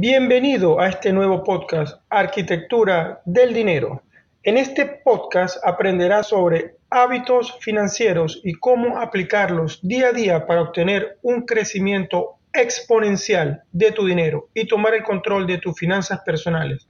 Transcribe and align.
Bienvenido 0.00 0.78
a 0.78 0.90
este 0.90 1.12
nuevo 1.12 1.42
podcast, 1.42 2.00
Arquitectura 2.08 3.20
del 3.24 3.52
Dinero. 3.52 4.04
En 4.44 4.56
este 4.56 4.86
podcast 4.86 5.58
aprenderás 5.64 6.28
sobre 6.28 6.76
hábitos 6.88 7.58
financieros 7.58 8.40
y 8.44 8.52
cómo 8.52 9.00
aplicarlos 9.00 9.80
día 9.82 10.10
a 10.10 10.12
día 10.12 10.46
para 10.46 10.62
obtener 10.62 11.18
un 11.22 11.44
crecimiento 11.44 12.36
exponencial 12.52 13.64
de 13.72 13.90
tu 13.90 14.06
dinero 14.06 14.50
y 14.54 14.68
tomar 14.68 14.94
el 14.94 15.02
control 15.02 15.48
de 15.48 15.58
tus 15.58 15.76
finanzas 15.76 16.20
personales. 16.20 16.86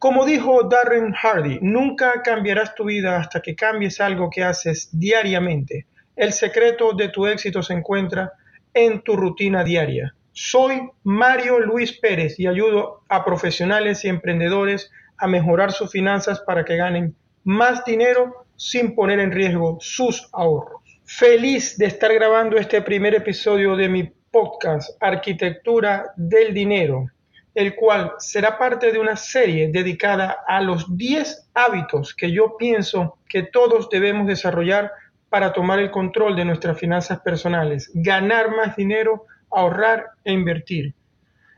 Como 0.00 0.26
dijo 0.26 0.64
Darren 0.64 1.12
Hardy, 1.12 1.60
nunca 1.62 2.22
cambiarás 2.24 2.74
tu 2.74 2.86
vida 2.86 3.18
hasta 3.18 3.40
que 3.40 3.54
cambies 3.54 4.00
algo 4.00 4.30
que 4.30 4.42
haces 4.42 4.88
diariamente. 4.90 5.86
El 6.16 6.32
secreto 6.32 6.92
de 6.92 7.08
tu 7.10 7.24
éxito 7.28 7.62
se 7.62 7.74
encuentra 7.74 8.32
en 8.74 9.00
tu 9.02 9.14
rutina 9.14 9.62
diaria. 9.62 10.12
Soy 10.40 10.88
Mario 11.02 11.58
Luis 11.58 11.98
Pérez 11.98 12.38
y 12.38 12.46
ayudo 12.46 13.02
a 13.08 13.24
profesionales 13.24 14.04
y 14.04 14.08
emprendedores 14.08 14.88
a 15.16 15.26
mejorar 15.26 15.72
sus 15.72 15.90
finanzas 15.90 16.38
para 16.38 16.64
que 16.64 16.76
ganen 16.76 17.16
más 17.42 17.84
dinero 17.84 18.46
sin 18.54 18.94
poner 18.94 19.18
en 19.18 19.32
riesgo 19.32 19.78
sus 19.80 20.28
ahorros. 20.32 20.80
Feliz 21.04 21.76
de 21.76 21.86
estar 21.86 22.14
grabando 22.14 22.56
este 22.56 22.80
primer 22.82 23.16
episodio 23.16 23.74
de 23.74 23.88
mi 23.88 24.04
podcast 24.30 24.90
Arquitectura 25.02 26.12
del 26.16 26.54
Dinero, 26.54 27.06
el 27.52 27.74
cual 27.74 28.12
será 28.18 28.56
parte 28.56 28.92
de 28.92 29.00
una 29.00 29.16
serie 29.16 29.72
dedicada 29.72 30.44
a 30.46 30.60
los 30.60 30.96
10 30.96 31.50
hábitos 31.54 32.14
que 32.14 32.30
yo 32.30 32.56
pienso 32.56 33.18
que 33.28 33.42
todos 33.42 33.90
debemos 33.90 34.28
desarrollar 34.28 34.92
para 35.30 35.52
tomar 35.52 35.80
el 35.80 35.90
control 35.90 36.36
de 36.36 36.44
nuestras 36.44 36.78
finanzas 36.78 37.18
personales, 37.22 37.90
ganar 37.92 38.54
más 38.54 38.76
dinero, 38.76 39.26
ahorrar 39.50 40.06
e 40.24 40.32
invertir. 40.32 40.94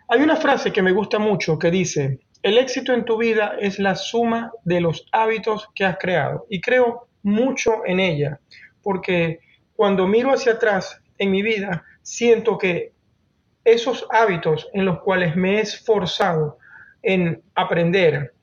Hay 0.09 0.23
una 0.23 0.37
frase 0.37 0.73
que 0.73 0.83
me 0.83 0.93
gusta 0.93 1.19
mucho 1.19 1.59
que 1.59 1.71
dice, 1.71 2.21
el 2.43 2.59
éxito 2.59 2.93
en 2.95 3.05
tu 3.05 3.19
vida 3.19 3.57
es 3.61 3.79
la 3.79 3.95
suma 3.95 4.51
de 4.65 4.81
los 4.81 5.07
hábitos 5.13 5.69
que 5.75 5.85
has 5.85 5.99
creado. 5.99 6.47
Y 6.49 6.61
creo 6.61 7.09
mucho 7.23 7.85
en 7.87 8.01
ella, 8.01 8.41
porque 8.83 9.41
cuando 9.77 10.07
miro 10.07 10.33
hacia 10.33 10.53
atrás 10.53 11.01
en 11.19 11.31
mi 11.31 11.43
vida, 11.43 11.85
siento 12.03 12.57
que 12.57 12.93
esos 13.65 14.07
hábitos 14.11 14.69
en 14.73 14.87
los 14.87 15.01
cuales 15.01 15.37
me 15.37 15.59
he 15.59 15.61
esforzado 15.61 16.59
en 17.03 17.43
aprender, 17.55 18.35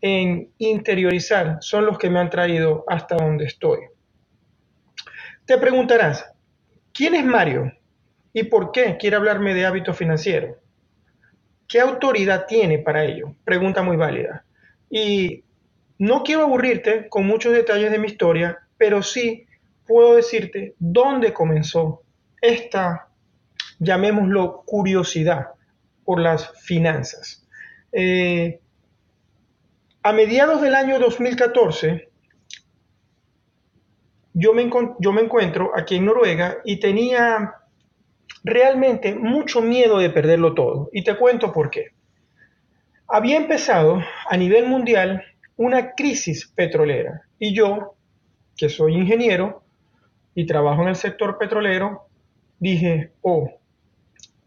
en 0.00 0.50
interiorizar, 0.58 1.58
son 1.60 1.86
los 1.86 1.96
que 1.96 2.10
me 2.10 2.18
han 2.18 2.30
traído 2.30 2.84
hasta 2.88 3.16
donde 3.16 3.46
estoy. 3.46 3.80
Te 5.46 5.58
preguntarás, 5.58 6.28
¿quién 6.92 7.14
es 7.14 7.24
Mario? 7.24 7.72
¿Y 8.36 8.42
por 8.42 8.72
qué 8.72 8.98
quiere 8.98 9.16
hablarme 9.16 9.54
de 9.54 9.64
hábito 9.64 9.94
financiero? 9.94 10.58
¿Qué 11.68 11.80
autoridad 11.80 12.46
tiene 12.46 12.78
para 12.80 13.04
ello? 13.04 13.36
Pregunta 13.44 13.82
muy 13.82 13.96
válida. 13.96 14.44
Y 14.90 15.44
no 15.98 16.24
quiero 16.24 16.42
aburrirte 16.42 17.08
con 17.08 17.26
muchos 17.26 17.54
detalles 17.54 17.92
de 17.92 17.98
mi 17.98 18.08
historia, 18.08 18.58
pero 18.76 19.02
sí 19.02 19.46
puedo 19.86 20.16
decirte 20.16 20.74
dónde 20.80 21.32
comenzó 21.32 22.02
esta, 22.42 23.08
llamémoslo, 23.78 24.64
curiosidad 24.66 25.50
por 26.04 26.20
las 26.20 26.50
finanzas. 26.60 27.46
Eh, 27.92 28.60
a 30.02 30.12
mediados 30.12 30.60
del 30.60 30.74
año 30.74 30.98
2014, 30.98 32.10
yo 34.32 34.52
me, 34.52 34.68
yo 34.98 35.12
me 35.12 35.22
encuentro 35.22 35.70
aquí 35.76 35.96
en 35.96 36.06
Noruega 36.06 36.58
y 36.64 36.80
tenía 36.80 37.54
realmente 38.44 39.14
mucho 39.14 39.62
miedo 39.62 39.98
de 39.98 40.10
perderlo 40.10 40.54
todo. 40.54 40.90
Y 40.92 41.02
te 41.02 41.16
cuento 41.16 41.52
por 41.52 41.70
qué. 41.70 41.88
Había 43.08 43.36
empezado 43.36 44.00
a 44.28 44.36
nivel 44.36 44.66
mundial 44.66 45.24
una 45.56 45.94
crisis 45.94 46.46
petrolera 46.54 47.22
y 47.38 47.54
yo, 47.54 47.96
que 48.56 48.68
soy 48.68 48.94
ingeniero 48.94 49.62
y 50.34 50.46
trabajo 50.46 50.82
en 50.82 50.88
el 50.88 50.96
sector 50.96 51.38
petrolero, 51.38 52.08
dije, 52.58 53.12
oh, 53.22 53.50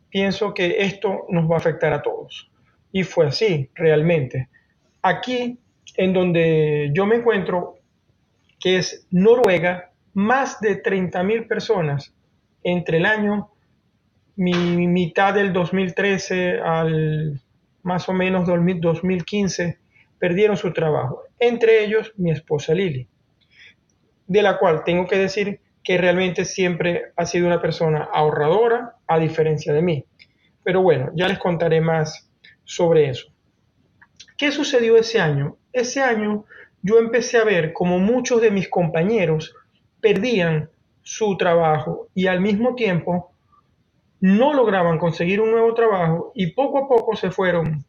pienso 0.09 0.53
que 0.53 0.83
esto 0.83 1.25
nos 1.29 1.49
va 1.49 1.55
a 1.55 1.59
afectar 1.59 1.93
a 1.93 2.01
todos. 2.01 2.49
Y 2.91 3.03
fue 3.03 3.27
así, 3.27 3.69
realmente. 3.73 4.49
Aquí, 5.01 5.59
en 5.95 6.13
donde 6.13 6.91
yo 6.93 7.05
me 7.05 7.17
encuentro, 7.17 7.75
que 8.59 8.77
es 8.77 9.07
Noruega, 9.11 9.91
más 10.13 10.59
de 10.59 10.81
30.000 10.81 11.47
personas 11.47 12.13
entre 12.63 12.97
el 12.97 13.05
año 13.05 13.51
mi 14.37 14.87
mitad 14.87 15.33
del 15.33 15.51
2013 15.51 16.59
al 16.59 17.41
más 17.83 18.07
o 18.07 18.13
menos 18.13 18.47
2015 18.47 19.79
perdieron 20.19 20.57
su 20.57 20.73
trabajo, 20.73 21.23
entre 21.39 21.83
ellos 21.83 22.13
mi 22.17 22.31
esposa 22.31 22.73
Lili, 22.73 23.07
de 24.27 24.41
la 24.41 24.57
cual 24.57 24.83
tengo 24.83 25.07
que 25.07 25.17
decir 25.17 25.59
que 25.83 25.97
realmente 25.97 26.45
siempre 26.45 27.13
ha 27.15 27.25
sido 27.25 27.47
una 27.47 27.61
persona 27.61 28.09
ahorradora 28.13 28.95
a 29.07 29.19
diferencia 29.19 29.73
de 29.73 29.81
mí. 29.81 30.05
Pero 30.63 30.81
bueno, 30.81 31.11
ya 31.15 31.27
les 31.27 31.39
contaré 31.39 31.81
más 31.81 32.29
sobre 32.63 33.09
eso. 33.09 33.29
¿Qué 34.37 34.51
sucedió 34.51 34.97
ese 34.97 35.19
año? 35.19 35.57
Ese 35.71 36.01
año 36.01 36.45
yo 36.81 36.99
empecé 36.99 37.37
a 37.37 37.45
ver 37.45 37.73
como 37.73 37.99
muchos 37.99 38.41
de 38.41 38.51
mis 38.51 38.69
compañeros 38.69 39.55
perdían 40.01 40.69
su 41.01 41.37
trabajo 41.37 42.09
y 42.13 42.27
al 42.27 42.41
mismo 42.41 42.75
tiempo 42.75 43.31
no 44.19 44.53
lograban 44.53 44.97
conseguir 44.97 45.41
un 45.41 45.51
nuevo 45.51 45.73
trabajo 45.73 46.31
y 46.35 46.53
poco 46.53 46.79
a 46.79 46.88
poco 46.88 47.16
se 47.16 47.31
fueron 47.31 47.85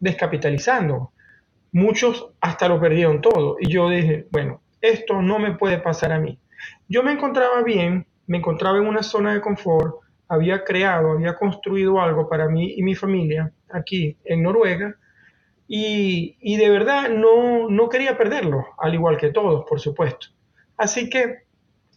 descapitalizando. 0.00 1.12
Muchos 1.72 2.28
hasta 2.40 2.68
lo 2.68 2.80
perdieron 2.80 3.20
todo 3.20 3.56
y 3.60 3.70
yo 3.70 3.88
dije, 3.88 4.26
bueno, 4.30 4.60
esto 4.80 5.22
no 5.22 5.38
me 5.38 5.54
puede 5.54 5.78
pasar 5.78 6.12
a 6.12 6.18
mí. 6.18 6.38
Yo 6.88 7.02
me 7.02 7.12
encontraba 7.12 7.62
bien, 7.62 8.06
me 8.26 8.38
encontraba 8.38 8.78
en 8.78 8.86
una 8.86 9.02
zona 9.02 9.32
de 9.32 9.40
confort, 9.40 9.96
había 10.28 10.64
creado, 10.64 11.12
había 11.12 11.36
construido 11.36 12.00
algo 12.00 12.28
para 12.28 12.48
mí 12.48 12.74
y 12.76 12.82
mi 12.82 12.94
familia 12.94 13.52
aquí 13.70 14.16
en 14.24 14.42
Noruega 14.42 14.96
y, 15.68 16.56
de 16.58 16.68
verdad 16.68 17.08
no, 17.08 17.70
no 17.70 17.88
quería 17.88 18.18
perderlo, 18.18 18.66
al 18.78 18.92
igual 18.92 19.16
que 19.16 19.30
todos, 19.30 19.64
por 19.66 19.80
supuesto. 19.80 20.26
Así 20.76 21.08
que 21.08 21.44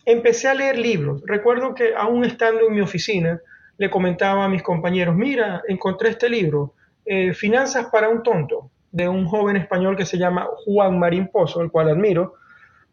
empecé 0.05 0.47
a 0.47 0.53
leer 0.53 0.77
libros. 0.77 1.21
Recuerdo 1.25 1.75
que 1.75 1.93
aún 1.93 2.23
estando 2.23 2.67
en 2.67 2.75
mi 2.75 2.81
oficina, 2.81 3.41
le 3.77 3.89
comentaba 3.89 4.45
a 4.45 4.49
mis 4.49 4.63
compañeros, 4.63 5.15
mira, 5.15 5.61
encontré 5.67 6.09
este 6.09 6.29
libro, 6.29 6.73
eh, 7.05 7.33
Finanzas 7.33 7.87
para 7.91 8.09
un 8.09 8.23
tonto, 8.23 8.71
de 8.91 9.09
un 9.09 9.25
joven 9.25 9.57
español 9.57 9.97
que 9.97 10.05
se 10.05 10.17
llama 10.17 10.47
Juan 10.63 10.97
Marín 10.97 11.27
Pozo, 11.27 11.61
el 11.61 11.69
cual 11.69 11.89
admiro 11.89 12.35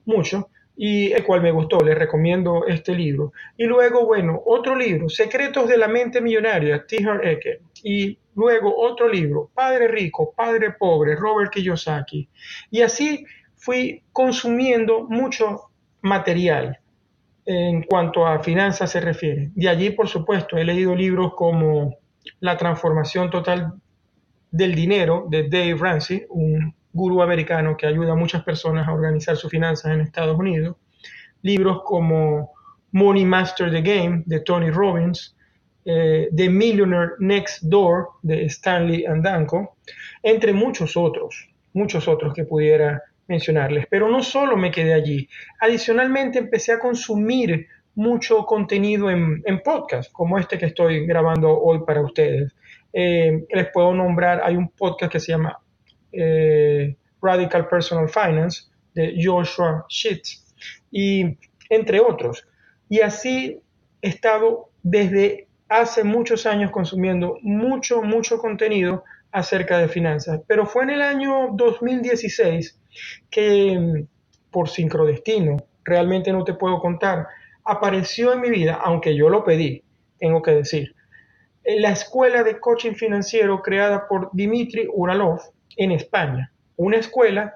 mucho 0.05 0.49
y 0.77 1.13
el 1.13 1.23
cual 1.25 1.43
me 1.43 1.53
gustó, 1.53 1.79
le 1.81 1.95
recomiendo 1.95 2.67
este 2.67 2.95
libro. 2.95 3.33
Y 3.57 3.67
luego, 3.67 4.07
bueno, 4.07 4.43
otro 4.47 4.75
libro, 4.75 5.09
Secretos 5.09 5.69
de 5.69 5.77
la 5.77 5.87
Mente 5.87 6.21
Millonaria, 6.21 6.85
T. 6.87 6.97
Eker. 7.23 7.61
Y 7.85 8.19
luego 8.35 8.75
otro 8.77 9.09
libro, 9.09 9.51
Padre 9.55 9.87
Rico, 9.87 10.33
Padre 10.35 10.73
Pobre, 10.73 11.15
Robert 11.15 11.53
Kiyosaki. 11.53 12.29
Y 12.71 12.83
así 12.83 13.25
fui 13.55 14.03
consumiendo 14.13 15.05
mucho 15.09 15.71
material 16.01 16.82
en 17.45 17.83
cuanto 17.83 18.27
a 18.27 18.43
finanzas 18.43 18.91
se 18.91 19.01
refiere. 19.01 19.51
De 19.55 19.69
allí, 19.69 19.91
por 19.91 20.09
supuesto, 20.09 20.57
he 20.57 20.65
leído 20.65 20.95
libros 20.95 21.35
como 21.35 21.97
La 22.41 22.57
transformación 22.57 23.31
total 23.31 23.73
del 24.51 24.75
dinero 24.75 25.27
de 25.29 25.49
Dave 25.49 25.75
Ramsey, 25.75 26.27
un 26.29 26.75
gurú 26.93 27.23
americano 27.23 27.77
que 27.77 27.87
ayuda 27.87 28.13
a 28.13 28.17
muchas 28.17 28.45
personas 28.45 28.87
a 28.87 28.93
organizar 28.93 29.37
sus 29.37 29.51
finanzas 29.51 29.93
en 29.93 30.03
Estados 30.03 30.39
Unidos. 30.39 30.77
Libros 31.43 31.81
como 31.85 32.53
Money 32.93 33.25
Master 33.25 33.71
the 33.71 33.81
Game 33.81 34.23
de 34.27 34.41
Tony 34.41 34.71
Robbins, 34.71 35.35
eh, 35.85 36.29
The 36.37 36.49
Millionaire 36.49 37.13
Next 37.19 37.65
Door 37.65 38.09
de 38.23 38.45
Stanley 38.45 39.05
Danko, 39.23 39.77
entre 40.23 40.53
muchos 40.53 40.97
otros, 40.97 41.49
muchos 41.73 42.07
otros 42.07 42.35
que 42.35 42.45
pudiera 42.45 43.03
mencionarles. 43.33 43.87
Pero 43.89 44.09
no 44.09 44.23
solo 44.23 44.57
me 44.57 44.71
quedé 44.71 44.93
allí. 44.93 45.29
Adicionalmente 45.61 46.39
empecé 46.39 46.73
a 46.73 46.79
consumir 46.79 47.67
mucho 47.95 48.45
contenido 48.45 49.11
en, 49.11 49.61
podcast, 49.65 50.13
como 50.13 50.39
este 50.39 50.59
que 50.59 50.67
estoy 50.67 51.07
grabando 51.07 51.51
hoy 51.51 51.81
para 51.87 52.01
ustedes. 52.01 52.55
Eh, 52.93 53.45
les 53.51 53.69
puedo 53.73 53.95
nombrar, 53.95 54.41
hay 54.45 54.57
un 54.57 54.69
podcast 54.69 55.13
que 55.13 55.21
se 55.21 55.33
llama 55.33 55.59
eh, 56.13 56.97
Radical 57.21 57.69
Personal 57.69 58.09
Finance 58.09 58.65
de 58.95 59.15
Joshua 59.23 59.85
Shitz 59.89 60.55
y 60.91 61.39
entre 61.69 62.01
otros. 62.01 62.47
Y 62.89 63.01
así 63.01 63.61
he 64.03 64.09
estado 64.09 64.71
desde 64.83 65.49
hace 65.81 66.05
muchos 66.05 66.47
años 66.47 66.71
consumiendo 66.71 67.39
mucho, 67.43 68.03
mucho 68.03 68.39
contenido 68.39 69.05
acerca 69.31 69.79
de 69.79 69.89
finanzas. 69.89 70.41
Pero 70.47 70.67
fue 70.67 70.83
en 70.85 70.91
el 70.91 71.03
año 71.03 71.49
2016 71.53 72.79
que 73.31 74.07
por 74.51 74.69
sincrodestino, 74.69 75.57
realmente 75.83 76.33
no 76.33 76.45
te 76.45 76.55
puedo 76.55 76.79
contar, 76.79 77.27
apareció 77.65 78.33
en 78.35 78.43
mi 78.43 78.51
vida, 78.51 78.79
aunque 78.85 79.17
yo 79.17 79.29
lo 79.31 79.45
pedí, 79.45 79.83
tengo 80.19 80.43
que 80.43 80.53
decir, 80.53 80.95
la 81.65 81.91
escuela 81.91 82.43
de 82.43 82.61
coaching 82.61 82.93
financiero 82.93 83.63
creada 83.63 84.07
por 84.09 84.31
Dimitri 84.33 84.89
Uralov 84.93 85.41
en 85.77 85.93
España. 85.93 86.53
Una 86.77 86.99
escuela 86.99 87.55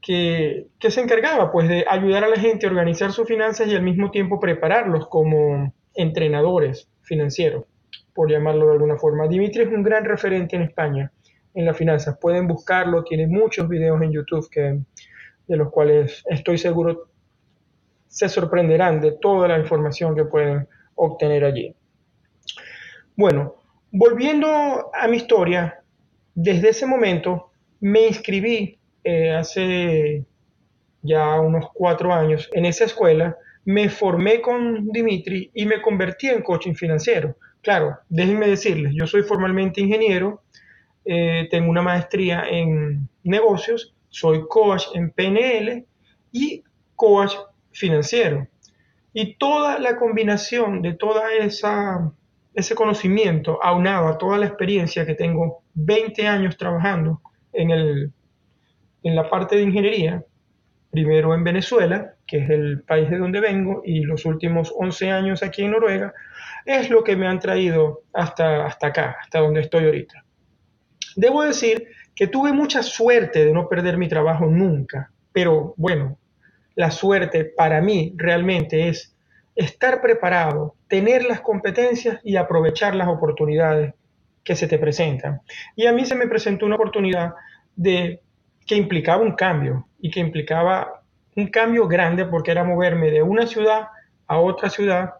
que, 0.00 0.68
que, 0.78 0.90
se 0.90 1.00
encargaba 1.00 1.50
pues 1.50 1.68
de 1.68 1.84
ayudar 1.88 2.24
a 2.24 2.28
la 2.28 2.38
gente 2.38 2.66
a 2.66 2.70
organizar 2.70 3.10
sus 3.12 3.26
finanzas 3.26 3.66
y 3.68 3.74
al 3.74 3.82
mismo 3.82 4.10
tiempo 4.10 4.38
prepararlos 4.38 5.08
como 5.08 5.72
entrenadores 5.94 6.88
financieros, 7.06 7.64
por 8.14 8.30
llamarlo 8.30 8.66
de 8.66 8.72
alguna 8.72 8.96
forma. 8.96 9.26
Dimitri 9.28 9.62
es 9.62 9.68
un 9.68 9.82
gran 9.82 10.04
referente 10.04 10.56
en 10.56 10.62
España 10.62 11.10
en 11.54 11.64
las 11.64 11.76
finanzas. 11.76 12.18
Pueden 12.20 12.46
buscarlo, 12.46 13.02
tiene 13.02 13.26
muchos 13.26 13.68
videos 13.68 14.00
en 14.02 14.12
YouTube 14.12 14.48
que, 14.50 14.78
de 15.48 15.56
los 15.56 15.70
cuales 15.70 16.22
estoy 16.28 16.58
seguro 16.58 17.08
se 18.08 18.28
sorprenderán 18.28 19.00
de 19.00 19.12
toda 19.12 19.48
la 19.48 19.58
información 19.58 20.14
que 20.14 20.24
pueden 20.24 20.68
obtener 20.94 21.44
allí. 21.44 21.74
Bueno, 23.16 23.56
volviendo 23.90 24.90
a 24.94 25.08
mi 25.08 25.16
historia, 25.18 25.82
desde 26.34 26.70
ese 26.70 26.86
momento 26.86 27.50
me 27.80 28.06
inscribí 28.06 28.78
eh, 29.04 29.32
hace 29.32 30.24
ya 31.02 31.40
unos 31.40 31.66
cuatro 31.72 32.12
años 32.12 32.50
en 32.52 32.66
esa 32.66 32.84
escuela, 32.84 33.36
me 33.66 33.88
formé 33.88 34.40
con 34.40 34.88
Dimitri 34.88 35.50
y 35.52 35.66
me 35.66 35.82
convertí 35.82 36.28
en 36.28 36.42
coaching 36.42 36.74
financiero. 36.74 37.36
Claro, 37.60 37.98
déjenme 38.08 38.48
decirles, 38.48 38.92
yo 38.94 39.06
soy 39.06 39.22
formalmente 39.22 39.80
ingeniero, 39.80 40.42
eh, 41.04 41.46
tengo 41.50 41.68
una 41.68 41.82
maestría 41.82 42.44
en 42.48 43.08
negocios, 43.24 43.94
soy 44.08 44.46
coach 44.48 44.84
en 44.94 45.10
PNL 45.10 45.84
y 46.32 46.62
coach 46.94 47.34
financiero. 47.72 48.46
Y 49.12 49.34
toda 49.34 49.78
la 49.78 49.96
combinación 49.96 50.80
de 50.82 50.94
toda 50.94 51.32
esa 51.34 52.12
ese 52.56 52.74
conocimiento 52.74 53.62
aunado 53.62 54.08
a 54.08 54.16
toda 54.16 54.38
la 54.38 54.46
experiencia 54.46 55.04
que 55.04 55.14
tengo 55.14 55.62
20 55.74 56.26
años 56.26 56.56
trabajando 56.56 57.20
en, 57.52 57.70
el, 57.70 58.12
en 59.02 59.14
la 59.14 59.28
parte 59.28 59.56
de 59.56 59.62
ingeniería, 59.62 60.24
primero 60.96 61.34
en 61.34 61.44
Venezuela, 61.44 62.14
que 62.26 62.38
es 62.38 62.48
el 62.48 62.80
país 62.80 63.10
de 63.10 63.18
donde 63.18 63.38
vengo, 63.38 63.82
y 63.84 64.00
los 64.00 64.24
últimos 64.24 64.72
11 64.74 65.10
años 65.10 65.42
aquí 65.42 65.62
en 65.62 65.72
Noruega, 65.72 66.14
es 66.64 66.88
lo 66.88 67.04
que 67.04 67.16
me 67.16 67.26
han 67.26 67.38
traído 67.38 68.04
hasta, 68.14 68.64
hasta 68.64 68.86
acá, 68.86 69.16
hasta 69.20 69.40
donde 69.40 69.60
estoy 69.60 69.84
ahorita. 69.84 70.24
Debo 71.14 71.42
decir 71.42 71.88
que 72.14 72.28
tuve 72.28 72.54
mucha 72.54 72.82
suerte 72.82 73.44
de 73.44 73.52
no 73.52 73.68
perder 73.68 73.98
mi 73.98 74.08
trabajo 74.08 74.46
nunca, 74.46 75.10
pero 75.32 75.74
bueno, 75.76 76.18
la 76.76 76.90
suerte 76.90 77.44
para 77.44 77.82
mí 77.82 78.14
realmente 78.16 78.88
es 78.88 79.14
estar 79.54 80.00
preparado, 80.00 80.76
tener 80.88 81.26
las 81.26 81.42
competencias 81.42 82.20
y 82.24 82.36
aprovechar 82.36 82.94
las 82.94 83.08
oportunidades 83.08 83.92
que 84.42 84.56
se 84.56 84.66
te 84.66 84.78
presentan. 84.78 85.42
Y 85.74 85.84
a 85.84 85.92
mí 85.92 86.06
se 86.06 86.14
me 86.14 86.26
presentó 86.26 86.64
una 86.64 86.76
oportunidad 86.76 87.34
de 87.74 88.22
que 88.66 88.76
implicaba 88.76 89.22
un 89.22 89.32
cambio 89.32 89.86
y 90.06 90.10
que 90.10 90.20
implicaba 90.20 91.02
un 91.34 91.48
cambio 91.48 91.88
grande 91.88 92.26
porque 92.26 92.52
era 92.52 92.62
moverme 92.62 93.10
de 93.10 93.22
una 93.22 93.44
ciudad 93.44 93.88
a 94.28 94.38
otra 94.38 94.70
ciudad, 94.70 95.14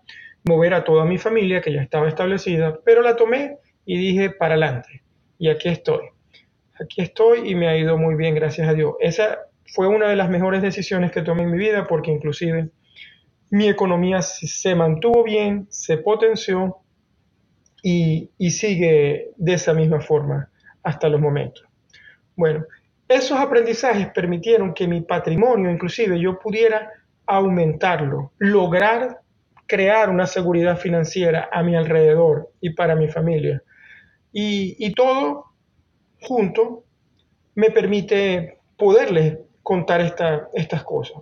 mover 0.44 0.74
a 0.74 0.84
toda 0.84 1.04
mi 1.04 1.18
familia 1.18 1.60
que 1.60 1.72
ya 1.72 1.82
estaba 1.82 2.06
establecida, 2.06 2.78
pero 2.84 3.02
la 3.02 3.16
tomé 3.16 3.58
y 3.84 3.98
dije 3.98 4.30
para 4.30 4.54
adelante. 4.54 5.02
Y 5.38 5.48
aquí 5.48 5.68
estoy. 5.68 6.06
Aquí 6.80 7.02
estoy 7.02 7.50
y 7.50 7.56
me 7.56 7.66
ha 7.66 7.76
ido 7.76 7.98
muy 7.98 8.14
bien, 8.14 8.36
gracias 8.36 8.68
a 8.68 8.74
Dios. 8.74 8.94
Esa 9.00 9.38
fue 9.74 9.88
una 9.88 10.08
de 10.08 10.14
las 10.14 10.30
mejores 10.30 10.62
decisiones 10.62 11.10
que 11.10 11.22
tomé 11.22 11.42
en 11.42 11.50
mi 11.50 11.58
vida 11.58 11.88
porque 11.88 12.12
inclusive 12.12 12.68
mi 13.50 13.68
economía 13.68 14.22
se 14.22 14.72
mantuvo 14.76 15.24
bien, 15.24 15.66
se 15.68 15.98
potenció 15.98 16.76
y, 17.82 18.30
sigue 18.50 19.30
de 19.36 19.54
esa 19.54 19.74
misma 19.74 20.00
forma 20.00 20.48
hasta 20.84 21.08
los 21.08 21.20
momentos. 21.20 21.64
Bueno, 22.36 22.64
esos 23.08 23.38
aprendizajes 23.38 24.08
permitieron 24.08 24.74
que 24.74 24.88
mi 24.88 25.00
patrimonio, 25.00 25.70
inclusive 25.70 26.18
yo 26.18 26.38
pudiera 26.38 26.90
aumentarlo, 27.26 28.32
lograr 28.38 29.20
crear 29.66 30.10
una 30.10 30.26
seguridad 30.26 30.78
financiera 30.78 31.48
a 31.52 31.62
mi 31.62 31.76
alrededor 31.76 32.50
y 32.60 32.70
para 32.70 32.94
mi 32.94 33.08
familia. 33.08 33.62
Y, 34.32 34.92
todo 34.92 35.46
junto 36.20 36.84
me 37.54 37.70
permite 37.70 38.58
poderles 38.76 39.38
contar 39.62 40.00
estas 40.00 40.84
cosas. 40.84 41.16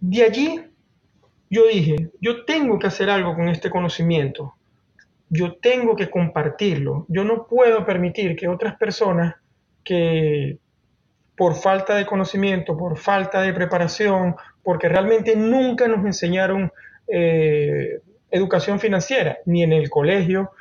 De 0.00 0.24
allí 0.24 0.60
yo 1.48 1.66
dije, 1.66 2.10
yo 2.20 2.44
tengo 2.44 2.78
que 2.78 2.86
hacer 2.88 3.10
algo 3.10 3.34
con 3.34 3.48
este 3.48 3.70
conocimiento, 3.70 4.54
yo 5.28 5.56
tengo 5.56 5.94
que 5.94 6.10
compartirlo, 6.10 7.06
yo 7.08 7.24
no 7.24 7.46
puedo 7.46 7.84
permitir 7.84 8.34
que 8.34 8.48
otras 8.48 8.76
personas 8.76 9.36
que 9.84 10.58
por 11.36 11.54
falta 11.54 11.96
de 11.96 12.06
conocimiento, 12.06 12.76
por 12.76 12.98
falta 12.98 13.42
de 13.42 13.52
preparación, 13.52 14.36
porque 14.62 14.88
realmente 14.88 15.34
nunca 15.34 15.88
nos 15.88 16.04
enseñaron 16.04 16.70
eh, 17.08 18.00
educación 18.30 18.78
financiera, 18.80 19.38
ni 19.46 19.62
en 19.62 19.72
el 19.72 19.90
colegio, 19.90 20.52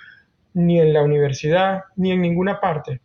ni 0.53 0.79
en 0.79 0.93
la 0.93 1.03
universidad, 1.03 1.83
ni 1.95 2.11
en 2.11 2.21
ninguna 2.21 2.59
parte. 2.59 3.01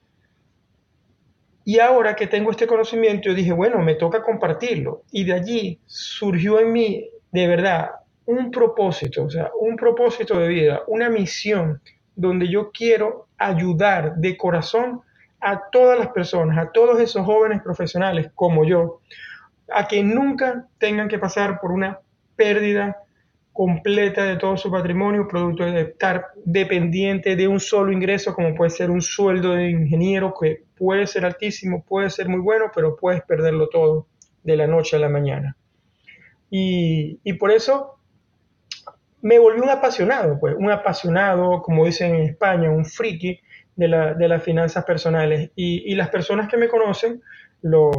Y 1.64 1.80
ahora 1.80 2.14
que 2.14 2.28
tengo 2.28 2.50
este 2.50 2.66
conocimiento, 2.66 3.28
yo 3.28 3.34
dije, 3.34 3.52
bueno, 3.52 3.78
me 3.80 3.96
toca 3.96 4.22
compartirlo. 4.22 5.02
Y 5.10 5.24
de 5.24 5.32
allí 5.32 5.80
surgió 5.86 6.60
en 6.60 6.72
mí, 6.72 7.10
de 7.32 7.46
verdad, 7.48 7.90
un 8.26 8.50
propósito, 8.50 9.24
o 9.24 9.30
sea, 9.30 9.50
un 9.60 9.76
propósito 9.76 10.38
de 10.38 10.48
vida, 10.48 10.82
una 10.86 11.10
misión 11.10 11.80
donde 12.14 12.48
yo 12.48 12.70
quiero 12.70 13.26
ayudar 13.36 14.16
de 14.16 14.36
corazón 14.36 15.02
a 15.40 15.68
todas 15.70 15.98
las 15.98 16.08
personas, 16.08 16.58
a 16.58 16.72
todos 16.72 17.00
esos 17.00 17.24
jóvenes 17.24 17.62
profesionales 17.62 18.30
como 18.34 18.64
yo, 18.64 19.00
a 19.72 19.86
que 19.86 20.02
nunca 20.02 20.66
tengan 20.78 21.08
que 21.08 21.18
pasar 21.18 21.60
por 21.60 21.72
una 21.72 21.98
pérdida 22.36 22.96
completa 23.52 24.24
de 24.24 24.36
todo 24.36 24.56
su 24.58 24.70
patrimonio, 24.70 25.26
producto 25.26 25.64
de 25.64 25.80
estar 25.80 26.26
dependiente 26.44 27.36
de 27.36 27.48
un 27.48 27.58
solo 27.58 27.90
ingreso, 27.90 28.34
como 28.34 28.54
puede 28.54 28.70
ser 28.70 28.90
un 28.90 29.00
sueldo 29.00 29.52
de 29.52 29.70
ingeniero, 29.70 30.34
que 30.38 30.64
puede 30.76 31.06
ser 31.06 31.24
altísimo, 31.24 31.82
puede 31.82 32.10
ser 32.10 32.28
muy 32.28 32.40
bueno, 32.40 32.66
pero 32.74 32.96
puedes 32.96 33.22
perderlo 33.22 33.68
todo 33.68 34.06
de 34.42 34.56
la 34.56 34.66
noche 34.66 34.96
a 34.96 34.98
la 34.98 35.08
mañana. 35.08 35.56
Y, 36.50 37.32
por 37.40 37.50
eso 37.50 37.98
me 39.22 39.38
volví 39.38 39.60
un 39.60 39.70
apasionado, 39.70 40.38
pues, 40.38 40.54
un 40.56 40.70
apasionado, 40.70 41.62
como 41.62 41.86
dicen 41.86 42.14
en 42.14 42.22
España, 42.22 42.70
un 42.70 42.84
friki 42.84 43.40
de, 43.76 43.88
las 43.88 44.42
finanzas 44.42 44.84
personales. 44.84 45.50
Y, 45.54 45.94
las 45.94 46.08
personas 46.08 46.48
que 46.48 46.56
me 46.56 46.68
conocen 46.68 47.22
lo, 47.62 47.90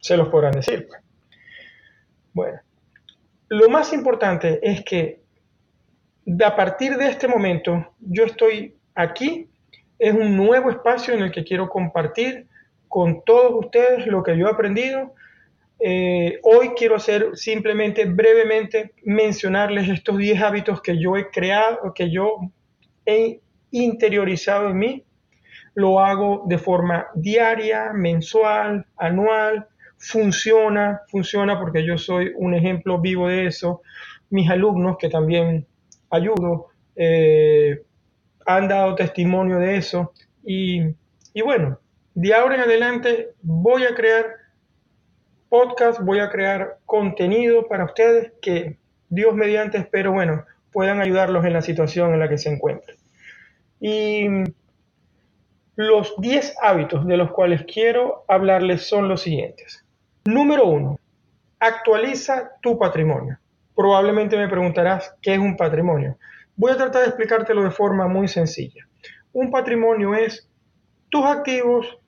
se 0.00 0.16
los 0.16 0.28
podrán 0.28 0.52
decir. 0.52 0.86
Pues. 0.88 1.02
Bueno, 2.34 2.60
lo 3.48 3.68
más 3.68 3.92
importante 3.92 4.60
es 4.62 4.84
que 4.84 5.22
a 6.44 6.54
partir 6.54 6.96
de 6.96 7.08
este 7.08 7.26
momento 7.26 7.94
yo 8.00 8.24
estoy 8.24 8.74
aquí, 8.94 9.48
es 9.98 10.12
un 10.12 10.36
nuevo 10.36 10.70
espacio 10.70 11.14
en 11.14 11.22
el 11.22 11.32
que 11.32 11.44
quiero 11.44 11.68
compartir 11.68 12.46
con 12.86 13.22
todos 13.24 13.64
ustedes 13.64 14.06
lo 14.06 14.22
que 14.22 14.36
yo 14.36 14.46
he 14.46 14.50
aprendido. 14.50 15.14
Eh, 15.80 16.40
hoy 16.42 16.70
quiero 16.76 16.96
hacer 16.96 17.30
simplemente 17.34 18.04
brevemente 18.04 18.92
mencionarles 19.04 19.88
estos 19.88 20.18
10 20.18 20.40
hábitos 20.42 20.82
que 20.82 20.98
yo 21.00 21.16
he 21.16 21.30
creado, 21.30 21.92
que 21.94 22.10
yo 22.10 22.38
he 23.06 23.40
interiorizado 23.70 24.70
en 24.70 24.78
mí. 24.78 25.04
Lo 25.74 26.00
hago 26.00 26.44
de 26.46 26.58
forma 26.58 27.06
diaria, 27.14 27.92
mensual, 27.92 28.86
anual, 28.96 29.68
funciona, 29.98 31.02
funciona 31.08 31.58
porque 31.58 31.84
yo 31.84 31.98
soy 31.98 32.32
un 32.36 32.54
ejemplo 32.54 33.00
vivo 33.00 33.28
de 33.28 33.46
eso. 33.46 33.82
Mis 34.30 34.48
alumnos, 34.50 34.96
que 34.98 35.08
también 35.08 35.66
ayudo, 36.10 36.68
eh, 36.96 37.82
han 38.46 38.66
dado 38.66 38.94
testimonio 38.94 39.58
de 39.58 39.76
eso. 39.76 40.12
Y, 40.42 40.94
bueno, 41.44 41.78
de 42.14 42.34
ahora 42.34 42.56
en 42.56 42.62
adelante 42.62 43.28
voy 43.42 43.84
a 43.84 43.94
crear 43.94 44.26
podcast, 45.48 46.00
voy 46.00 46.20
a 46.20 46.30
crear 46.30 46.78
contenido 46.86 47.68
para 47.68 47.84
ustedes 47.84 48.32
que 48.40 48.78
Dios 49.10 49.34
mediante 49.34 49.78
espero, 49.78 50.12
bueno, 50.12 50.44
puedan 50.72 51.00
ayudarlos 51.00 51.44
en 51.44 51.52
la 51.52 51.62
situación 51.62 52.12
en 52.12 52.20
la 52.20 52.28
que 52.28 52.38
se 52.38 52.50
encuentren. 52.50 52.97
Y 53.80 54.26
los 55.76 56.14
10 56.18 56.56
hábitos 56.60 57.06
de 57.06 57.16
los 57.16 57.30
cuales 57.30 57.64
quiero 57.72 58.24
hablarles 58.26 58.88
son 58.88 59.08
los 59.08 59.22
siguientes. 59.22 59.84
Número 60.24 60.66
uno, 60.66 60.98
actualiza 61.60 62.50
tu 62.60 62.78
patrimonio. 62.78 63.38
Probablemente 63.76 64.36
me 64.36 64.48
preguntarás 64.48 65.14
qué 65.22 65.34
es 65.34 65.38
un 65.38 65.56
patrimonio. 65.56 66.18
Voy 66.56 66.72
a 66.72 66.76
tratar 66.76 67.02
de 67.02 67.08
explicártelo 67.08 67.62
de 67.62 67.70
forma 67.70 68.08
muy 68.08 68.26
sencilla. 68.26 68.88
Un 69.32 69.52
patrimonio 69.52 70.14
es 70.16 70.48
tus 71.10 71.24
activos 71.24 71.98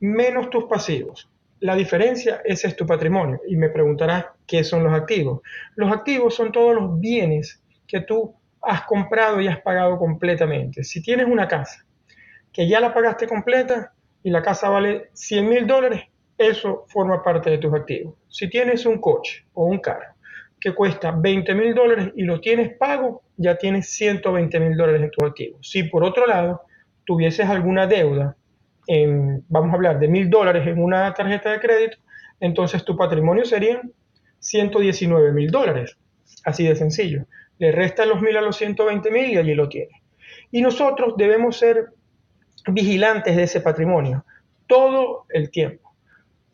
menos 0.00 0.48
tus 0.48 0.64
pasivos. 0.64 1.30
La 1.60 1.74
diferencia, 1.74 2.40
ese 2.44 2.68
es 2.68 2.76
tu 2.76 2.86
patrimonio. 2.86 3.40
Y 3.46 3.56
me 3.56 3.68
preguntarás 3.68 4.26
qué 4.46 4.64
son 4.64 4.84
los 4.84 4.94
activos. 4.94 5.42
Los 5.74 5.92
activos 5.92 6.34
son 6.34 6.50
todos 6.50 6.74
los 6.74 6.98
bienes 6.98 7.62
que 7.86 8.00
tú 8.00 8.34
has 8.68 8.82
comprado 8.82 9.40
y 9.40 9.48
has 9.48 9.60
pagado 9.62 9.98
completamente. 9.98 10.84
Si 10.84 11.02
tienes 11.02 11.26
una 11.26 11.48
casa 11.48 11.86
que 12.52 12.68
ya 12.68 12.80
la 12.80 12.92
pagaste 12.92 13.26
completa 13.26 13.92
y 14.22 14.30
la 14.30 14.42
casa 14.42 14.68
vale 14.68 15.08
100 15.14 15.48
mil 15.48 15.66
dólares, 15.66 16.02
eso 16.36 16.84
forma 16.88 17.22
parte 17.22 17.48
de 17.48 17.58
tus 17.58 17.72
activos. 17.72 18.14
Si 18.28 18.48
tienes 18.50 18.84
un 18.84 19.00
coche 19.00 19.46
o 19.54 19.64
un 19.64 19.78
carro 19.78 20.14
que 20.60 20.74
cuesta 20.74 21.12
20 21.12 21.54
mil 21.54 21.74
dólares 21.74 22.12
y 22.14 22.24
lo 22.24 22.40
tienes 22.40 22.76
pago, 22.76 23.22
ya 23.38 23.56
tienes 23.56 23.88
120 23.90 24.60
mil 24.60 24.76
dólares 24.76 25.02
en 25.02 25.10
tus 25.12 25.24
activos. 25.24 25.66
Si 25.66 25.84
por 25.84 26.04
otro 26.04 26.26
lado 26.26 26.60
tuvieses 27.04 27.48
alguna 27.48 27.86
deuda, 27.86 28.36
en, 28.86 29.44
vamos 29.48 29.70
a 29.70 29.76
hablar 29.76 29.98
de 29.98 30.08
mil 30.08 30.28
dólares 30.28 30.66
en 30.66 30.82
una 30.82 31.14
tarjeta 31.14 31.52
de 31.52 31.60
crédito, 31.60 31.96
entonces 32.38 32.84
tu 32.84 32.96
patrimonio 32.98 33.46
serían 33.46 33.92
119 34.40 35.32
mil 35.32 35.50
dólares. 35.50 35.96
Así 36.44 36.66
de 36.66 36.76
sencillo. 36.76 37.24
Le 37.58 37.72
restan 37.72 38.08
los 38.08 38.20
mil 38.20 38.36
a 38.36 38.40
los 38.40 38.56
120 38.56 39.10
mil 39.10 39.30
y 39.30 39.36
allí 39.36 39.54
lo 39.54 39.68
tienes. 39.68 40.00
Y 40.50 40.62
nosotros 40.62 41.14
debemos 41.16 41.56
ser 41.58 41.90
vigilantes 42.66 43.36
de 43.36 43.44
ese 43.44 43.60
patrimonio 43.60 44.24
todo 44.66 45.26
el 45.30 45.50
tiempo. 45.50 45.94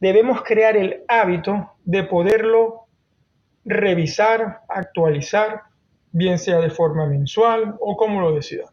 Debemos 0.00 0.42
crear 0.42 0.76
el 0.76 1.02
hábito 1.08 1.72
de 1.84 2.04
poderlo 2.04 2.86
revisar, 3.64 4.60
actualizar, 4.68 5.62
bien 6.12 6.38
sea 6.38 6.60
de 6.60 6.70
forma 6.70 7.06
mensual 7.06 7.76
o 7.80 7.96
como 7.96 8.20
lo 8.20 8.34
decida. 8.34 8.64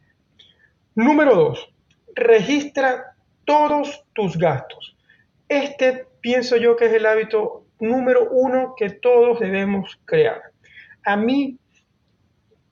Número 0.96 1.36
dos, 1.36 1.74
registra 2.16 3.16
todos 3.46 4.04
tus 4.14 4.38
gastos. 4.38 4.96
Este 5.48 6.06
pienso 6.22 6.58
yo 6.58 6.76
que 6.76 6.86
es 6.86 6.94
el 6.94 7.06
hábito 7.06 7.66
número 7.80 8.30
uno 8.30 8.76
que 8.78 8.90
todos 8.90 9.40
debemos 9.40 10.00
crear. 10.06 10.42
A 11.04 11.16
mí, 11.16 11.58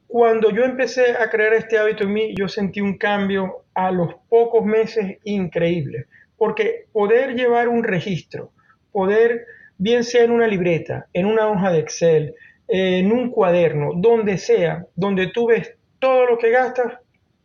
cuando 0.10 0.50
yo 0.50 0.64
empecé 0.64 1.12
a 1.12 1.30
crear 1.30 1.54
este 1.54 1.78
hábito 1.78 2.04
en 2.04 2.14
mí, 2.14 2.34
yo 2.36 2.48
sentí 2.48 2.82
un 2.82 2.98
cambio 2.98 3.66
a 3.76 3.92
los 3.92 4.16
pocos 4.28 4.66
meses 4.66 5.20
increíble, 5.24 6.08
porque 6.36 6.88
poder 6.92 7.36
llevar 7.36 7.68
un 7.68 7.84
registro, 7.84 8.52
poder 8.92 9.46
bien 9.78 10.04
sea 10.04 10.24
en 10.24 10.32
una 10.32 10.48
libreta, 10.48 11.06
en 11.14 11.28
una 11.28 11.48
hoja 11.48 11.72
de 11.72 11.80
Excel, 11.82 12.34
en 12.68 13.12
un 13.12 13.30
cuaderno, 13.30 13.92
donde 13.98 14.40
sea, 14.40 14.88
donde 14.96 15.28
tú 15.28 15.46
ves 15.46 15.76
todo 16.00 16.26
lo 16.26 16.40
que 16.40 16.50
gastas, 16.50 16.98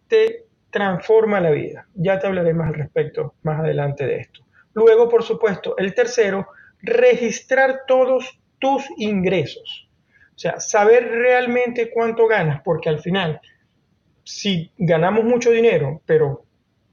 te 0.08 0.44
transforma 0.70 1.42
la 1.42 1.50
vida. 1.50 1.86
Ya 1.94 2.18
te 2.18 2.28
hablaré 2.28 2.54
más 2.54 2.68
al 2.68 2.76
respecto 2.76 3.34
más 3.42 3.60
adelante 3.60 4.06
de 4.06 4.20
esto. 4.20 4.40
Luego, 4.72 5.10
por 5.10 5.22
supuesto, 5.22 5.76
el 5.76 5.92
tercero, 5.92 6.48
registrar 6.80 7.80
todos 7.86 8.40
tus 8.58 8.86
ingresos. 8.96 9.83
O 10.34 10.38
sea, 10.38 10.58
saber 10.60 11.08
realmente 11.10 11.90
cuánto 11.90 12.26
ganas, 12.26 12.60
porque 12.62 12.88
al 12.88 12.98
final, 12.98 13.40
si 14.24 14.72
ganamos 14.76 15.24
mucho 15.24 15.50
dinero, 15.50 16.02
pero 16.06 16.44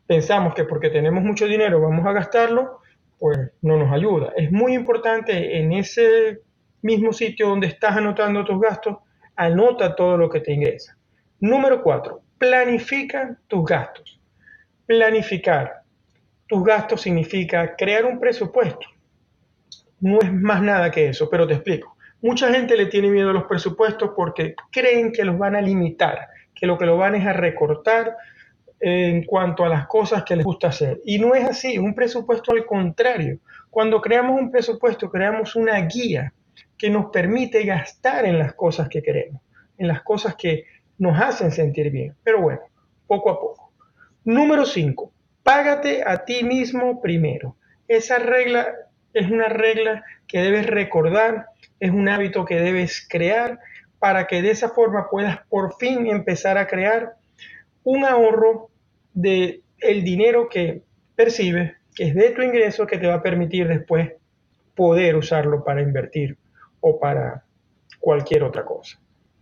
pensamos 0.05 0.53
que 0.53 0.65
porque 0.65 0.89
tenemos 0.89 1.24
mucho 1.24 1.48
dinero 1.48 1.81
vamos 1.81 2.05
a 2.05 2.12
gastarlo, 2.12 2.81
pues 3.17 3.38
no 3.62 3.77
nos 3.77 3.91
ayuda. 3.91 4.33
Es 4.36 4.51
muy 4.51 4.74
importante 4.74 5.57
en 5.60 5.71
ese 5.74 6.41
mismo 6.81 7.13
sitio 7.13 7.48
donde 7.48 7.67
estás 7.67 7.98
anotando 7.98 8.43
tus 8.43 8.60
gastos, 8.60 8.98
anota 9.36 9.95
todo 9.95 10.17
lo 10.17 10.29
que 10.29 10.41
te 10.41 10.53
ingresa. 10.53 10.98
Número 11.39 11.81
cuatro, 11.81 12.21
planifica 12.38 13.38
tus 13.48 13.65
gastos. 13.65 14.19
Planificar 14.86 15.81
tus 16.48 16.63
gastos 16.63 17.01
significa 17.01 17.75
crear 17.75 18.05
un 18.05 18.19
presupuesto. 18.19 18.88
No 20.00 20.19
es 20.21 20.33
más 20.33 20.62
nada 20.62 20.91
que 20.91 21.07
eso, 21.07 21.29
pero 21.29 21.48
te 21.48 21.53
explico. 21.53 21.95
Mucha 22.21 22.53
gente 22.53 22.77
le 22.77 22.85
tiene 22.85 23.09
miedo 23.09 23.31
a 23.31 23.33
los 23.33 23.45
presupuestos 23.45 24.11
porque 24.15 24.55
creen 24.71 25.11
que 25.11 25.25
los 25.25 25.37
van 25.37 25.55
a 25.55 25.61
limitar, 25.61 26.27
que 26.53 26.67
lo 26.67 26.77
que 26.77 26.85
lo 26.85 26.97
van 26.97 27.15
es 27.15 27.25
a 27.25 27.33
recortar, 27.33 28.15
en 28.81 29.23
cuanto 29.25 29.63
a 29.63 29.69
las 29.69 29.87
cosas 29.87 30.23
que 30.23 30.35
les 30.35 30.43
gusta 30.43 30.69
hacer. 30.69 30.99
Y 31.05 31.19
no 31.19 31.35
es 31.35 31.45
así, 31.45 31.77
un 31.77 31.93
presupuesto 31.93 32.51
al 32.51 32.65
contrario. 32.65 33.39
Cuando 33.69 34.01
creamos 34.01 34.39
un 34.39 34.51
presupuesto, 34.51 35.09
creamos 35.09 35.55
una 35.55 35.79
guía 35.81 36.33
que 36.77 36.89
nos 36.89 37.11
permite 37.11 37.63
gastar 37.63 38.25
en 38.25 38.39
las 38.39 38.55
cosas 38.55 38.89
que 38.89 39.03
queremos, 39.03 39.41
en 39.77 39.87
las 39.87 40.01
cosas 40.01 40.35
que 40.35 40.65
nos 40.97 41.19
hacen 41.19 41.51
sentir 41.51 41.91
bien. 41.91 42.15
Pero 42.23 42.41
bueno, 42.41 42.61
poco 43.05 43.29
a 43.29 43.39
poco. 43.39 43.71
Número 44.25 44.65
5. 44.65 45.11
Págate 45.43 46.03
a 46.03 46.25
ti 46.25 46.43
mismo 46.43 47.01
primero. 47.01 47.55
Esa 47.87 48.17
regla 48.17 48.67
es 49.13 49.29
una 49.29 49.49
regla 49.49 50.03
que 50.27 50.39
debes 50.39 50.67
recordar, 50.67 51.47
es 51.79 51.91
un 51.91 52.07
hábito 52.09 52.45
que 52.45 52.59
debes 52.59 53.05
crear 53.09 53.59
para 53.99 54.27
que 54.27 54.41
de 54.41 54.51
esa 54.51 54.69
forma 54.69 55.09
puedas 55.09 55.39
por 55.47 55.75
fin 55.77 56.07
empezar 56.07 56.57
a 56.57 56.67
crear 56.67 57.13
un 57.83 58.05
ahorro 58.05 58.69
de 59.13 59.61
el 59.79 60.03
dinero 60.03 60.47
que 60.49 60.83
percibes, 61.15 61.73
que 61.95 62.05
es 62.05 62.15
de 62.15 62.29
tu 62.31 62.41
ingreso, 62.41 62.87
que 62.87 62.97
te 62.97 63.07
va 63.07 63.15
a 63.15 63.23
permitir 63.23 63.67
después 63.67 64.13
poder 64.75 65.15
usarlo 65.15 65.63
para 65.63 65.81
invertir 65.81 66.37
o 66.79 66.99
para 66.99 67.43
cualquier 67.99 68.43
otra 68.43 68.63
cosa. 68.63 68.99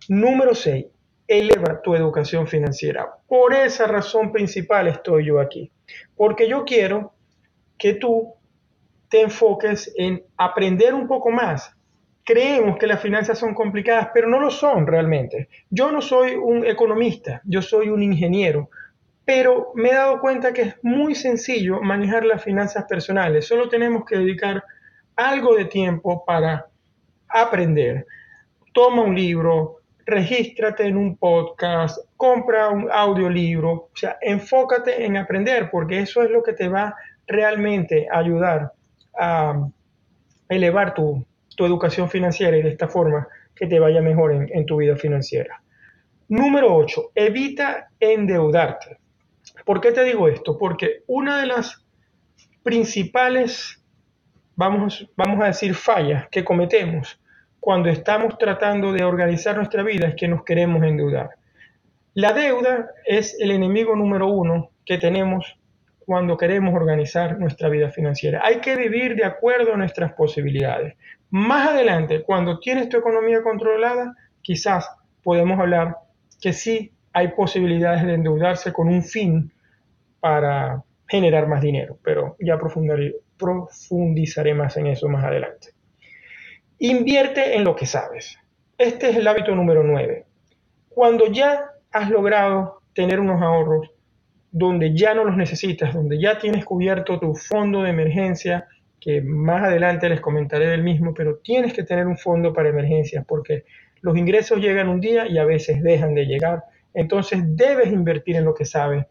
Número 0.07 0.55
6. 0.55 0.85
Eleva 1.27 1.81
tu 1.81 1.93
educación 1.93 2.47
financiera. 2.47 3.07
Por 3.27 3.53
esa 3.53 3.85
razón 3.85 4.31
principal 4.31 4.87
estoy 4.87 5.25
yo 5.25 5.39
aquí. 5.39 5.71
Porque 6.15 6.49
yo 6.49 6.65
quiero 6.65 7.13
que 7.77 7.93
tú 7.93 8.33
te 9.09 9.21
enfoques 9.21 9.91
en 9.97 10.23
aprender 10.37 10.93
un 10.93 11.07
poco 11.07 11.31
más. 11.31 11.75
Creemos 12.23 12.77
que 12.77 12.85
las 12.87 13.01
finanzas 13.01 13.39
son 13.39 13.55
complicadas, 13.55 14.09
pero 14.13 14.29
no 14.29 14.39
lo 14.39 14.51
son 14.51 14.85
realmente. 14.85 15.49
Yo 15.69 15.91
no 15.91 15.99
soy 15.99 16.35
un 16.35 16.65
economista, 16.65 17.41
yo 17.43 17.61
soy 17.61 17.89
un 17.89 18.03
ingeniero, 18.03 18.69
pero 19.25 19.71
me 19.73 19.89
he 19.89 19.95
dado 19.95 20.19
cuenta 20.19 20.53
que 20.53 20.61
es 20.61 20.75
muy 20.83 21.15
sencillo 21.15 21.81
manejar 21.81 22.23
las 22.25 22.43
finanzas 22.43 22.85
personales. 22.85 23.47
Solo 23.47 23.67
tenemos 23.67 24.05
que 24.05 24.17
dedicar 24.17 24.63
algo 25.15 25.55
de 25.55 25.65
tiempo 25.65 26.23
para 26.23 26.67
aprender. 27.27 28.05
Toma 28.73 29.01
un 29.01 29.15
libro, 29.15 29.77
regístrate 30.05 30.85
en 30.85 30.97
un 30.97 31.17
podcast, 31.17 31.97
compra 32.15 32.69
un 32.69 32.89
audiolibro, 32.91 33.71
o 33.71 33.91
sea, 33.95 34.17
enfócate 34.21 35.03
en 35.03 35.17
aprender 35.17 35.69
porque 35.71 35.99
eso 35.99 36.21
es 36.21 36.29
lo 36.29 36.43
que 36.43 36.53
te 36.53 36.67
va 36.67 36.95
realmente 37.25 38.07
a 38.11 38.19
ayudar 38.19 38.71
a 39.19 39.69
elevar 40.47 40.93
tu, 40.93 41.25
educación 41.57 42.09
financiera 42.09 42.55
y 42.55 42.61
de 42.61 42.69
esta 42.69 42.87
forma 42.87 43.27
que 43.53 43.67
te 43.67 43.81
vaya 43.81 44.01
mejor 44.01 44.31
en, 44.31 44.49
en 44.53 44.65
tu 44.65 44.77
vida 44.77 44.95
financiera. 44.95 45.61
Número 46.29 46.73
8. 46.73 47.11
Evita 47.15 47.89
endeudarte. 47.99 48.97
¿Por 49.65 49.81
qué 49.81 49.91
te 49.91 50.05
digo 50.05 50.29
esto? 50.29 50.57
Porque 50.57 51.03
una 51.07 51.41
de 51.41 51.47
las 51.47 51.83
principales, 52.63 53.83
vamos, 54.55 55.05
vamos 55.17 55.41
a 55.41 55.47
decir, 55.47 55.75
fallas 55.75 56.29
que 56.29 56.45
cometemos 56.45 57.19
cuando 57.59 57.89
estamos 57.89 58.37
tratando 58.37 58.93
de 58.93 59.03
organizar 59.03 59.57
nuestra 59.57 59.83
vida 59.83 60.07
es 60.07 60.15
que 60.15 60.27
nos 60.27 60.43
queremos 60.43 60.83
endeudar. 60.83 61.31
La 62.13 62.33
deuda 62.33 62.91
es 63.05 63.37
el 63.39 63.51
enemigo 63.51 63.95
número 63.95 64.27
uno 64.27 64.71
que 64.85 64.97
tenemos 64.97 65.58
cuando 66.09 66.37
queremos 66.37 66.73
organizar 66.73 67.37
nuestra 67.37 67.69
vida 67.69 67.91
financiera. 67.91 68.41
Hay 68.43 68.61
que 68.61 68.75
vivir 68.75 69.15
de 69.15 69.25
acuerdo 69.25 69.75
a 69.75 69.77
nuestras 69.77 70.13
posibilidades. 70.13 70.95
Más 71.29 71.69
adelante, 71.69 72.23
cuando 72.23 72.59
tienes 72.59 72.89
tu 72.89 72.97
economía 72.97 73.43
controlada, 73.43 74.15
quizás 74.41 74.89
podemos 75.21 75.59
hablar 75.59 75.97
que 76.41 76.51
sí 76.51 76.91
hay 77.13 77.27
posibilidades 77.27 78.03
de 78.07 78.15
endeudarse 78.15 78.73
con 78.73 78.87
un 78.87 79.03
fin 79.03 79.53
para 80.19 80.83
generar 81.07 81.47
más 81.47 81.61
dinero, 81.61 81.99
pero 82.03 82.35
ya 82.39 82.57
profundizaré 83.37 84.55
más 84.55 84.77
en 84.77 84.87
eso 84.87 85.07
más 85.09 85.23
adelante. 85.23 85.73
Invierte 86.79 87.55
en 87.55 87.65
lo 87.65 87.75
que 87.75 87.85
sabes. 87.85 88.35
Este 88.79 89.11
es 89.11 89.17
el 89.17 89.27
hábito 89.27 89.53
número 89.53 89.83
9. 89.83 90.25
Cuando 90.89 91.27
ya 91.27 91.65
has 91.91 92.09
logrado 92.09 92.81
tener 92.95 93.19
unos 93.19 93.43
ahorros 93.43 93.91
donde 94.51 94.95
ya 94.95 95.13
no 95.13 95.23
los 95.23 95.37
necesitas, 95.37 95.93
donde 95.93 96.19
ya 96.19 96.37
tienes 96.37 96.65
cubierto 96.65 97.19
tu 97.19 97.35
fondo 97.35 97.83
de 97.83 97.91
emergencia, 97.91 98.67
que 98.99 99.21
más 99.21 99.63
adelante 99.63 100.09
les 100.09 100.19
comentaré 100.19 100.67
del 100.67 100.83
mismo, 100.83 101.13
pero 101.13 101.37
tienes 101.37 101.73
que 101.73 101.83
tener 101.83 102.07
un 102.07 102.17
fondo 102.17 102.53
para 102.53 102.69
emergencias 102.69 103.23
porque 103.27 103.63
los 104.01 104.17
ingresos 104.17 104.59
llegan 104.59 104.89
un 104.89 104.99
día 104.99 105.27
y 105.27 105.37
a 105.37 105.45
veces 105.45 105.81
dejan 105.81 106.15
de 106.15 106.25
llegar 106.25 106.63
entonces 106.93 107.39
debes 107.55 107.91
invertir 107.91 108.35
en 108.35 108.45
lo 108.45 108.53
que 108.53 108.65
sabes. 108.65 109.05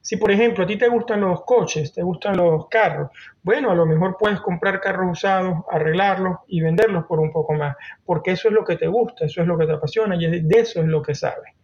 Si 0.00 0.16
por 0.16 0.30
ejemplo 0.30 0.64
a 0.64 0.66
ti 0.66 0.76
te 0.76 0.88
gustan 0.88 1.22
los 1.22 1.44
coches, 1.44 1.92
te 1.92 2.02
gustan 2.02 2.36
los 2.36 2.68
carros, 2.68 3.10
bueno, 3.42 3.70
a 3.70 3.74
lo 3.74 3.86
mejor 3.86 4.16
puedes 4.18 4.40
comprar 4.40 4.80
carros 4.80 5.12
usados, 5.12 5.64
arreglarlos 5.70 6.38
y 6.46 6.60
venderlos 6.60 7.06
por 7.06 7.20
un 7.20 7.32
poco 7.32 7.54
más, 7.54 7.74
porque 8.04 8.32
eso 8.32 8.48
es 8.48 8.54
lo 8.54 8.64
que 8.64 8.76
te 8.76 8.86
gusta, 8.86 9.24
eso 9.24 9.40
es 9.40 9.46
lo 9.46 9.56
que 9.56 9.66
te 9.66 9.72
apasiona 9.72 10.16
y 10.16 10.42
de 10.42 10.58
eso 10.58 10.80
es 10.80 10.86
lo 10.86 11.02
que 11.02 11.14
sabes. 11.14 11.54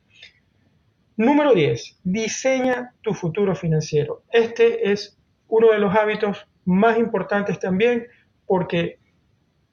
Número 1.21 1.53
10. 1.53 1.99
Diseña 2.03 2.95
tu 3.03 3.13
futuro 3.13 3.55
financiero. 3.55 4.23
Este 4.33 4.91
es 4.91 5.19
uno 5.49 5.71
de 5.71 5.79
los 5.79 5.95
hábitos 5.95 6.49
más 6.65 6.97
importantes 6.97 7.59
también 7.59 8.07
porque 8.47 8.99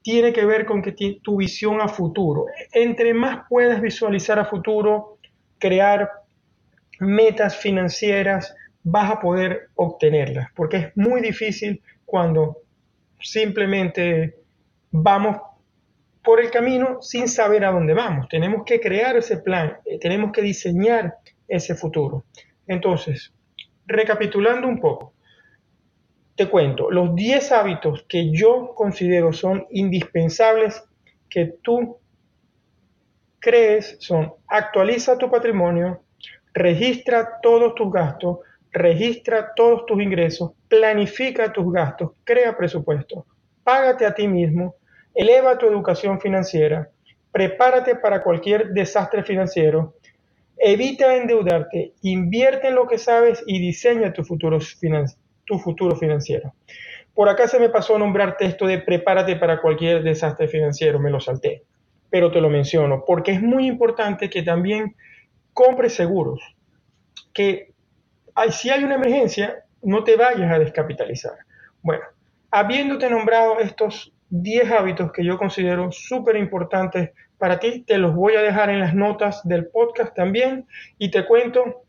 tiene 0.02 0.34
que 0.34 0.44
ver 0.44 0.66
con 0.66 0.82
que 0.82 0.92
tu 1.22 1.38
visión 1.38 1.80
a 1.80 1.88
futuro. 1.88 2.44
Entre 2.70 3.14
más 3.14 3.46
puedas 3.48 3.80
visualizar 3.80 4.38
a 4.38 4.44
futuro, 4.44 5.16
crear 5.58 6.10
metas 7.00 7.56
financieras, 7.56 8.54
vas 8.82 9.10
a 9.10 9.18
poder 9.18 9.70
obtenerlas, 9.74 10.48
porque 10.54 10.76
es 10.76 10.96
muy 10.98 11.22
difícil 11.22 11.80
cuando 12.04 12.58
simplemente 13.20 14.36
vamos 14.90 15.38
por 16.22 16.42
el 16.42 16.50
camino 16.50 17.00
sin 17.00 17.26
saber 17.26 17.64
a 17.64 17.72
dónde 17.72 17.94
vamos. 17.94 18.28
Tenemos 18.28 18.64
que 18.66 18.78
crear 18.80 19.16
ese 19.16 19.38
plan, 19.38 19.78
eh, 19.86 19.98
tenemos 19.98 20.30
que 20.30 20.42
diseñar 20.42 21.14
ese 21.48 21.74
futuro. 21.74 22.24
Entonces, 22.66 23.32
recapitulando 23.86 24.68
un 24.68 24.78
poco, 24.78 25.14
te 26.36 26.48
cuento 26.48 26.90
los 26.90 27.14
10 27.16 27.50
hábitos 27.52 28.04
que 28.08 28.30
yo 28.30 28.72
considero 28.74 29.32
son 29.32 29.66
indispensables 29.70 30.84
que 31.28 31.54
tú 31.62 31.98
crees 33.40 33.96
son 34.00 34.34
actualiza 34.46 35.18
tu 35.18 35.30
patrimonio, 35.30 36.02
registra 36.52 37.40
todos 37.42 37.74
tus 37.74 37.92
gastos, 37.92 38.38
registra 38.72 39.52
todos 39.54 39.86
tus 39.86 40.00
ingresos, 40.00 40.52
planifica 40.68 41.52
tus 41.52 41.72
gastos, 41.72 42.12
crea 42.24 42.56
presupuesto, 42.56 43.26
págate 43.64 44.06
a 44.06 44.14
ti 44.14 44.28
mismo, 44.28 44.76
eleva 45.14 45.58
tu 45.58 45.66
educación 45.66 46.20
financiera, 46.20 46.88
prepárate 47.32 47.96
para 47.96 48.22
cualquier 48.22 48.68
desastre 48.70 49.22
financiero, 49.22 49.94
evita 50.60 51.16
endeudarte, 51.16 51.94
invierte 52.02 52.68
en 52.68 52.74
lo 52.74 52.86
que 52.86 52.98
sabes 52.98 53.42
y 53.46 53.58
diseña 53.60 54.12
tu 54.12 54.24
futuro, 54.24 54.58
tu 55.44 55.58
futuro 55.58 55.96
financiero. 55.96 56.54
Por 57.14 57.28
acá 57.28 57.48
se 57.48 57.58
me 57.58 57.68
pasó 57.68 57.96
a 57.96 57.98
nombrarte 57.98 58.44
esto 58.44 58.66
de 58.66 58.78
prepárate 58.78 59.36
para 59.36 59.60
cualquier 59.60 60.02
desastre 60.02 60.48
financiero, 60.48 61.00
me 61.00 61.10
lo 61.10 61.20
salté, 61.20 61.64
pero 62.10 62.30
te 62.30 62.40
lo 62.40 62.48
menciono 62.48 63.04
porque 63.06 63.32
es 63.32 63.42
muy 63.42 63.66
importante 63.66 64.30
que 64.30 64.42
también 64.42 64.94
compres 65.52 65.94
seguros, 65.94 66.40
que 67.32 67.72
si 68.50 68.70
hay 68.70 68.84
una 68.84 68.94
emergencia, 68.94 69.64
no 69.82 70.04
te 70.04 70.16
vayas 70.16 70.52
a 70.52 70.58
descapitalizar. 70.58 71.38
Bueno, 71.82 72.04
habiéndote 72.50 73.10
nombrado 73.10 73.58
estos 73.58 74.12
10 74.30 74.70
hábitos 74.70 75.12
que 75.12 75.24
yo 75.24 75.38
considero 75.38 75.90
súper 75.92 76.36
importantes 76.36 77.10
para 77.38 77.58
ti, 77.58 77.84
te 77.86 77.98
los 77.98 78.14
voy 78.14 78.34
a 78.34 78.42
dejar 78.42 78.68
en 78.70 78.80
las 78.80 78.94
notas 78.94 79.46
del 79.46 79.68
podcast 79.68 80.14
también 80.14 80.66
y 80.98 81.10
te 81.10 81.24
cuento 81.24 81.84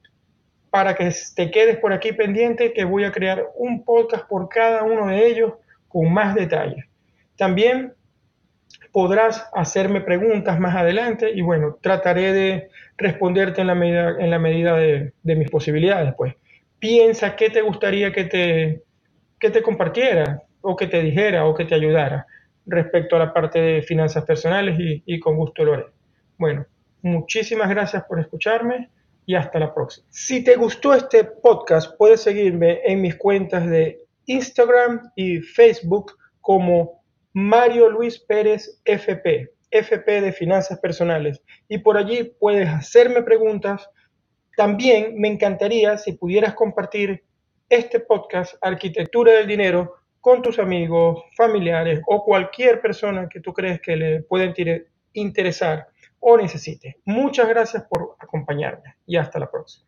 para 0.69 0.95
que 0.95 1.11
te 1.35 1.49
quedes 1.49 1.77
por 1.77 1.93
aquí 1.93 2.11
pendiente 2.13 2.73
que 2.73 2.85
voy 2.85 3.03
a 3.03 3.11
crear 3.11 3.47
un 3.55 3.83
podcast 3.83 4.27
por 4.27 4.47
cada 4.49 4.83
uno 4.83 5.07
de 5.07 5.27
ellos 5.27 5.53
con 5.87 6.13
más 6.13 6.35
detalles. 6.35 6.85
También 7.35 7.93
podrás 8.91 9.49
hacerme 9.53 10.01
preguntas 10.01 10.59
más 10.59 10.75
adelante 10.75 11.31
y 11.33 11.41
bueno, 11.41 11.77
trataré 11.81 12.33
de 12.33 12.69
responderte 12.97 13.61
en 13.61 13.67
la 13.67 13.75
medida, 13.75 14.15
en 14.19 14.29
la 14.29 14.39
medida 14.39 14.75
de, 14.77 15.13
mis 15.23 15.49
posibilidades. 15.49 16.13
Pues 16.15 16.35
piensa 16.79 17.35
qué 17.35 17.49
te 17.49 17.61
gustaría 17.61 18.11
que 18.11 18.25
te, 18.25 18.83
que 19.39 19.49
te 19.49 19.61
compartiera 19.61 20.43
o 20.61 20.75
que 20.75 20.87
te 20.87 21.01
dijera 21.01 21.45
o 21.45 21.55
que 21.55 21.65
te 21.65 21.75
ayudara 21.75 22.25
respecto 22.65 23.15
a 23.15 23.19
la 23.19 23.33
parte 23.33 23.59
de 23.59 23.81
finanzas 23.81 24.25
personales 24.25 24.77
y, 25.05 25.19
con 25.19 25.35
gusto 25.37 25.63
lo 25.63 25.73
haré. 25.73 25.85
Bueno, 26.37 26.65
muchísimas 27.01 27.69
gracias 27.69 28.03
por 28.03 28.19
escucharme 28.19 28.89
y 29.25 29.35
hasta 29.35 29.59
la 29.59 29.73
próxima. 29.73 30.07
Si 30.09 30.43
te 30.43 30.55
gustó 30.55 30.93
este 30.93 31.23
podcast, 31.23 31.97
puedes 31.97 32.21
seguirme 32.21 32.81
en 32.85 33.01
mis 33.01 33.15
cuentas 33.15 33.67
de 33.69 34.01
Instagram 34.25 35.11
y 35.15 35.39
Facebook 35.39 36.13
como 36.41 37.03
Mario 37.33 37.89
Luis 37.89 38.19
Pérez 38.19 38.81
FP, 38.85 39.51
FP 39.71 40.21
de 40.21 40.31
Finanzas 40.31 40.79
Personales. 40.79 41.41
Y 41.67 41.79
por 41.79 41.97
allí 41.97 42.31
puedes 42.39 42.69
hacerme 42.69 43.23
preguntas. 43.23 43.89
También 44.55 45.15
me 45.17 45.27
encantaría 45.27 45.97
si 45.97 46.13
pudieras 46.13 46.53
compartir 46.53 47.23
este 47.69 47.99
podcast 47.99 48.55
Arquitectura 48.61 49.33
del 49.33 49.47
Dinero 49.47 49.98
con 50.21 50.41
tus 50.41 50.59
amigos, 50.59 51.23
familiares 51.35 52.01
o 52.07 52.23
cualquier 52.23 52.81
persona 52.81 53.29
que 53.29 53.39
tú 53.39 53.53
crees 53.53 53.81
que 53.81 53.95
le 53.95 54.21
pueda 54.23 54.53
interesar 55.13 55.87
o 56.19 56.37
necesite. 56.37 56.97
Muchas 57.05 57.47
gracias 57.47 57.83
por 57.89 58.15
acompañarme 58.19 58.95
y 59.05 59.17
hasta 59.17 59.39
la 59.39 59.49
próxima. 59.49 59.87